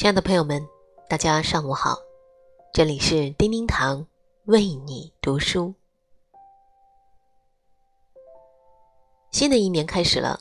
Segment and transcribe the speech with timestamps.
[0.00, 0.66] 亲爱的朋友们，
[1.10, 1.98] 大家上午好，
[2.72, 4.06] 这里是叮叮堂
[4.46, 5.74] 为你读书。
[9.30, 10.40] 新的一年开始了，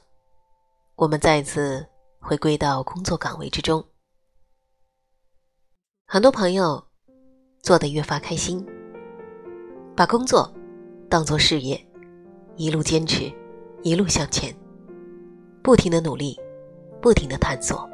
[0.95, 1.85] 我们再次
[2.22, 3.84] 回归到工作岗位之中。
[6.05, 6.82] 很多朋友
[7.62, 8.65] 做得越发开心，
[9.93, 10.49] 把工作
[11.10, 11.85] 当做事业，
[12.55, 13.30] 一路坚持，
[13.84, 14.55] 一路向前，
[15.62, 16.40] 不停的努力，
[17.02, 17.85] 不停的探索。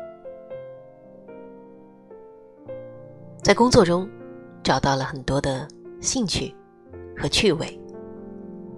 [3.46, 4.10] 在工作中
[4.64, 5.68] 找到了很多的
[6.02, 6.52] 兴趣
[7.16, 7.80] 和趣味，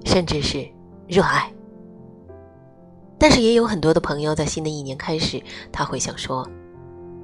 [0.04, 0.68] 甚至是
[1.08, 1.50] 热爱。
[3.18, 6.46] 但是也有很多的朋友在新的一年开始，他会想说，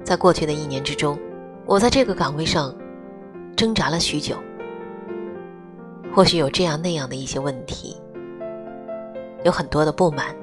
[0.02, 1.18] 在过去的一年之中，
[1.66, 2.74] 我在这个岗位上
[3.54, 4.36] 挣扎了许久，
[6.14, 7.94] 或许有这样那样的一些问题，
[9.44, 10.34] 有很多的不满，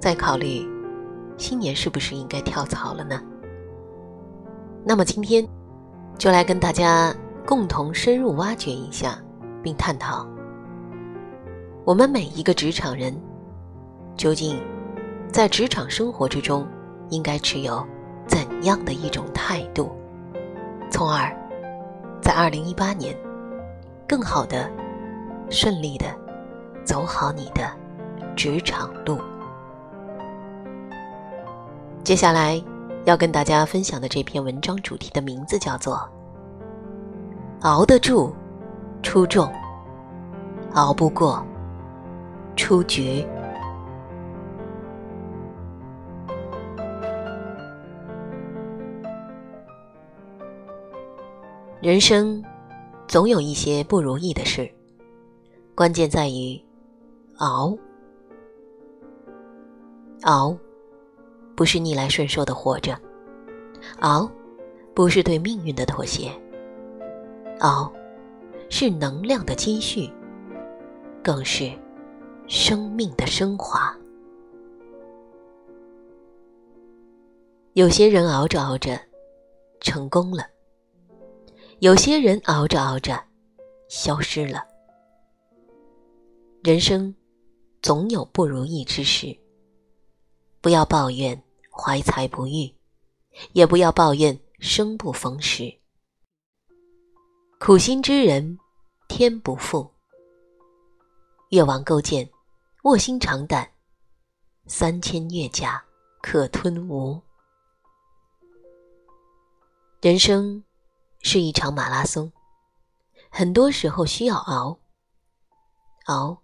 [0.00, 0.68] 在考虑
[1.36, 3.22] 新年是不是应该跳槽了呢？
[4.88, 5.46] 那么今天，
[6.16, 9.18] 就来跟大家共同深入挖掘一下，
[9.62, 10.26] 并探讨
[11.84, 13.14] 我们每一个职场人
[14.16, 14.58] 究竟
[15.30, 16.66] 在职场生活之中
[17.10, 17.86] 应该持有
[18.26, 19.92] 怎样的一种态度，
[20.90, 21.36] 从而
[22.22, 23.14] 在二零一八年
[24.08, 24.70] 更好的、
[25.50, 26.06] 顺利的
[26.82, 27.70] 走好你的
[28.34, 29.18] 职场路。
[32.02, 32.58] 接下来。
[33.04, 36.06] 要跟大家分享的这篇文章主题的名字叫做
[37.62, 38.32] “熬得住，
[39.02, 39.48] 出众；
[40.74, 41.42] 熬不过，
[42.54, 43.26] 出局”。
[51.80, 52.44] 人生
[53.06, 54.68] 总有一些不如意的事，
[55.74, 56.60] 关键在于
[57.38, 57.78] 熬，
[60.22, 60.58] 熬。
[61.58, 62.96] 不是逆来顺受的活着，
[63.98, 64.30] 熬，
[64.94, 66.30] 不是对命运的妥协，
[67.58, 67.92] 熬，
[68.70, 70.08] 是能量的积蓄，
[71.20, 71.68] 更是
[72.46, 73.92] 生命的升华。
[77.72, 78.96] 有些人熬着熬着
[79.80, 80.46] 成功了，
[81.80, 83.20] 有些人熬着熬着
[83.88, 84.64] 消失了。
[86.62, 87.12] 人生
[87.82, 89.36] 总有不如意之事，
[90.60, 91.36] 不要抱怨。
[91.80, 92.74] 怀才不遇，
[93.52, 95.78] 也不要抱怨生不逢时。
[97.60, 98.58] 苦心之人，
[99.06, 99.94] 天不负。
[101.50, 102.28] 越王勾践，
[102.82, 103.70] 卧薪尝胆，
[104.66, 105.82] 三千越甲
[106.20, 107.22] 可吞吴。
[110.00, 110.64] 人生
[111.20, 112.32] 是一场马拉松，
[113.30, 114.80] 很多时候需要熬。
[116.06, 116.42] 熬，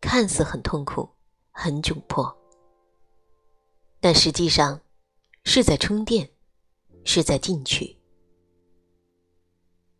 [0.00, 1.10] 看似很痛苦，
[1.50, 2.39] 很窘迫。
[4.02, 4.80] 但实际上，
[5.44, 6.30] 是在充电，
[7.04, 7.98] 是在进取。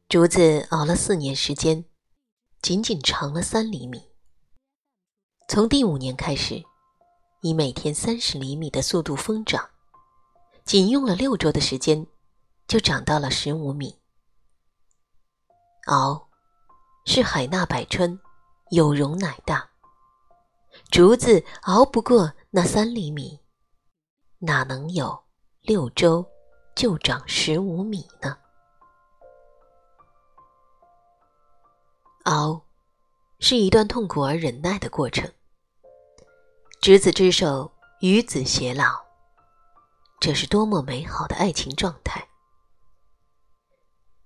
[0.09, 1.85] 竹子熬了四年时间，
[2.63, 4.03] 仅仅长了三厘米。
[5.49, 6.63] 从第五年开始，
[7.43, 9.69] 以每天三十厘米的速度疯长，
[10.65, 12.07] 仅用了六周的时间，
[12.67, 13.99] 就长到了十五米。
[15.87, 16.31] 熬，
[17.05, 18.19] 是海纳百川，
[18.71, 19.69] 有容乃大。
[20.91, 23.40] 竹子熬不过那三厘米。
[24.43, 25.23] 哪能有
[25.61, 26.25] 六周
[26.75, 28.39] 就长十五米呢？
[32.25, 32.65] 熬，
[33.39, 35.31] 是一段痛苦而忍耐的过程。
[36.81, 37.71] 执子之手，
[38.01, 39.05] 与子偕老，
[40.19, 42.27] 这是多么美好的爱情状态。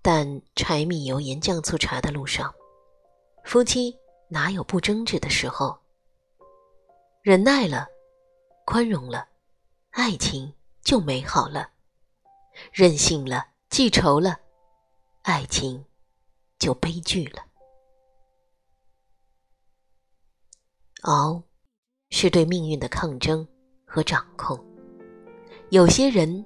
[0.01, 2.55] 但柴米油盐酱醋茶的路上，
[3.43, 3.99] 夫妻
[4.29, 5.77] 哪有不争执的时候？
[7.21, 7.89] 忍耐了，
[8.65, 9.34] 宽容了。
[9.95, 10.53] 爱情
[10.83, 11.71] 就美好了，
[12.73, 14.41] 任性了，记仇了，
[15.23, 15.85] 爱情
[16.59, 17.41] 就悲剧了。
[21.03, 21.41] 熬，
[22.11, 23.47] 是对命运的抗争
[23.85, 24.59] 和掌控。
[25.71, 26.45] 有些人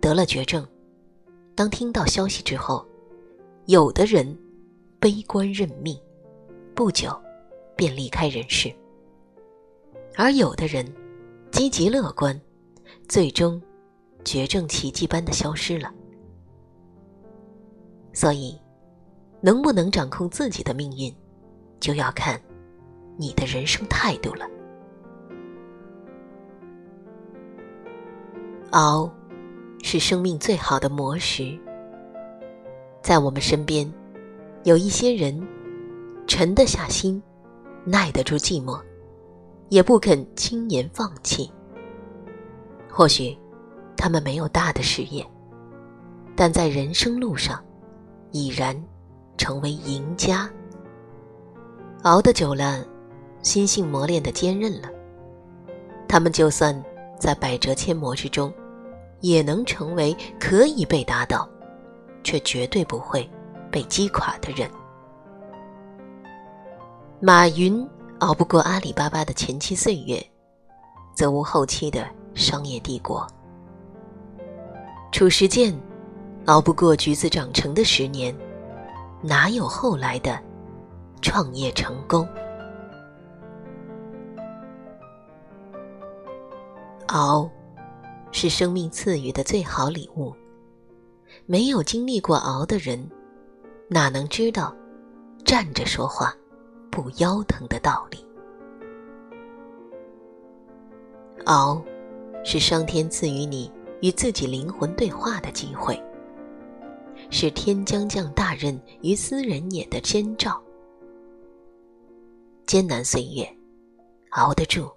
[0.00, 0.64] 得了绝症，
[1.56, 2.86] 当听到消息之后，
[3.66, 4.38] 有的人
[5.00, 6.00] 悲观认命，
[6.76, 7.20] 不久
[7.76, 8.72] 便离开人世；
[10.14, 10.86] 而有的人
[11.50, 12.40] 积极乐观。
[13.08, 13.60] 最终，
[14.24, 15.92] 绝症奇迹般的消失了。
[18.12, 18.58] 所以，
[19.40, 21.14] 能不能掌控自己的命运，
[21.80, 22.40] 就要看
[23.16, 24.48] 你的人生态度了。
[28.70, 29.10] 熬，
[29.82, 31.58] 是生命最好的磨石。
[33.02, 33.92] 在我们身边，
[34.64, 35.46] 有一些人，
[36.26, 37.22] 沉得下心，
[37.84, 38.80] 耐得住寂寞，
[39.68, 41.52] 也不肯轻言放弃。
[42.96, 43.36] 或许，
[43.96, 45.26] 他们没有大的事业，
[46.36, 47.60] 但在人生路上，
[48.30, 48.80] 已然
[49.36, 50.48] 成为赢家。
[52.04, 52.84] 熬得久了，
[53.42, 54.88] 心性磨练的坚韧了，
[56.06, 56.80] 他们就算
[57.18, 58.54] 在百折千磨之中，
[59.18, 61.48] 也能成为可以被打倒，
[62.22, 63.28] 却绝对不会
[63.72, 64.70] 被击垮的人。
[67.18, 67.84] 马云
[68.20, 70.24] 熬不过阿里巴巴的前期岁月，
[71.12, 73.26] 则无后期的商业帝国。
[75.12, 75.74] 褚时健
[76.46, 78.36] 熬不过橘子长成的十年，
[79.22, 80.38] 哪有后来的？
[81.22, 82.28] 创业成功，
[87.06, 87.50] 熬
[88.30, 90.34] 是生命赐予的最好礼物。
[91.46, 93.10] 没有经历过熬的人，
[93.88, 94.76] 哪能知道
[95.46, 96.36] 站着说话
[96.90, 98.22] 不腰疼的道理？
[101.46, 101.82] 熬
[102.44, 106.00] 是上天赐予你与自己灵魂对话的机会，
[107.30, 110.62] 是天将降大任于斯人也的先兆。
[112.66, 113.48] 艰难岁月，
[114.32, 114.92] 熬得住，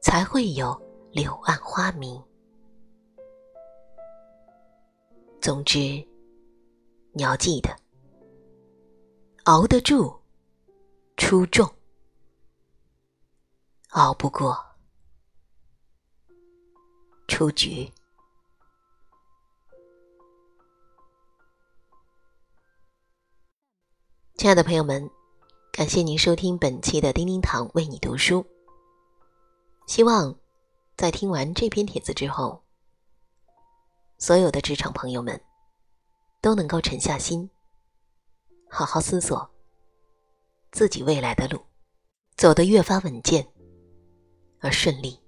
[0.00, 0.80] 才会有
[1.10, 2.22] 柳暗花明。
[5.40, 5.78] 总之，
[7.12, 7.74] 你要记得，
[9.44, 10.14] 熬得住，
[11.16, 11.66] 出众；
[13.90, 14.56] 熬不过，
[17.40, 17.90] 出局。
[24.36, 25.10] 亲爱的朋友们。
[25.72, 28.44] 感谢您收听本期的叮叮堂为你读书。
[29.86, 30.36] 希望
[30.96, 32.62] 在听完这篇帖子之后，
[34.18, 35.40] 所有的职场朋友们
[36.42, 37.48] 都能够沉下心，
[38.68, 39.48] 好好思索
[40.72, 41.64] 自己未来的路，
[42.36, 43.48] 走得越发稳健
[44.58, 45.19] 而顺利。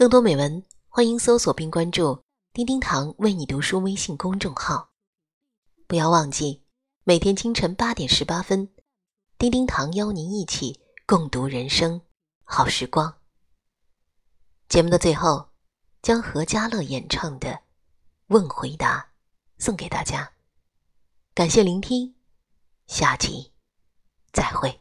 [0.00, 2.24] 更多美文，欢迎搜索并关注
[2.54, 4.92] “叮叮堂为你读书”微信公众号。
[5.86, 6.64] 不要忘记，
[7.04, 8.72] 每天清晨八点十八分，
[9.36, 12.00] 叮叮堂邀您一起共读人生
[12.44, 13.14] 好时光。
[14.70, 15.50] 节目的最后，
[16.00, 17.50] 将何家乐演唱的
[18.28, 19.06] 《问回答》
[19.62, 20.32] 送给大家。
[21.34, 22.14] 感谢聆听，
[22.86, 23.52] 下集
[24.32, 24.79] 再会。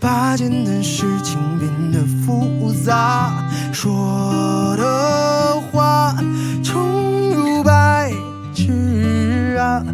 [0.00, 3.32] 把简单事情变得复杂。
[3.72, 6.16] 说的话
[6.62, 8.12] 重如白
[8.54, 9.84] 纸啊，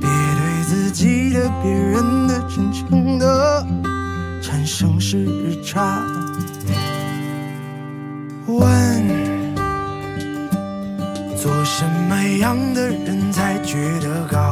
[0.00, 3.66] 别对自己的、别人的、真诚的
[4.42, 5.28] 产生时
[5.64, 6.02] 差。
[8.46, 8.60] 问。
[11.42, 14.49] 做什么样的人才觉得高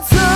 [0.00, 0.29] good time.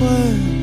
[0.00, 0.59] 问。